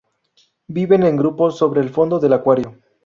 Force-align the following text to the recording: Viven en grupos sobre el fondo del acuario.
Viven 0.65 1.03
en 1.03 1.15
grupos 1.15 1.59
sobre 1.59 1.79
el 1.81 1.91
fondo 1.91 2.17
del 2.19 2.33
acuario. 2.33 2.75